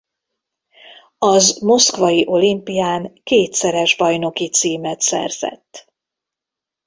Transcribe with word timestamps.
Az 1.17 1.57
moszkvai 1.61 2.25
olimpián 2.27 3.13
kétszeres 3.23 3.95
bajnoki 3.97 4.49
címet 4.49 5.01
szerzett. 5.01 5.93